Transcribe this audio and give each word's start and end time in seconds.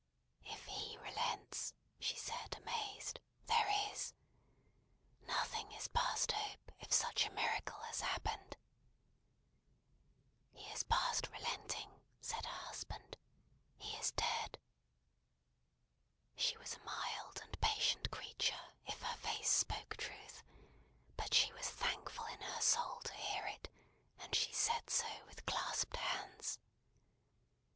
"If 0.43 0.65
he 0.65 0.97
relents," 0.97 1.75
she 1.99 2.17
said, 2.17 2.57
amazed, 2.57 3.19
"there 3.45 3.69
is! 3.91 4.15
Nothing 5.21 5.71
is 5.73 5.89
past 5.89 6.31
hope, 6.31 6.71
if 6.79 6.91
such 6.91 7.23
a 7.27 7.33
miracle 7.33 7.79
has 7.81 8.01
happened." 8.01 8.57
"He 10.53 10.63
is 10.71 10.81
past 10.81 11.27
relenting," 11.31 12.01
said 12.19 12.43
her 12.47 12.57
husband. 12.69 13.15
"He 13.77 13.95
is 13.97 14.09
dead." 14.13 14.57
She 16.35 16.57
was 16.57 16.73
a 16.73 16.79
mild 16.79 17.39
and 17.43 17.61
patient 17.61 18.09
creature 18.09 18.73
if 18.87 19.03
her 19.03 19.17
face 19.17 19.51
spoke 19.51 19.97
truth; 19.97 20.43
but 21.15 21.31
she 21.31 21.53
was 21.53 21.69
thankful 21.69 22.25
in 22.25 22.41
her 22.41 22.59
soul 22.61 23.01
to 23.01 23.13
hear 23.13 23.45
it, 23.45 23.69
and 24.17 24.33
she 24.33 24.51
said 24.51 24.89
so, 24.89 25.05
with 25.27 25.45
clasped 25.45 25.95
hands. 25.97 26.57